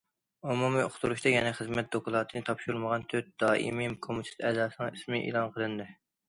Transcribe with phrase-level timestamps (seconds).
[0.51, 5.89] ئومۇمىي ئۇقتۇرۇشتا يەنە خىزمەت دوكلاتىنى تاپشۇرمىغان تۆت دائىمىي كومىتېت ئەزاسىنىڭ ئىسمى ئېلان قىلىندى.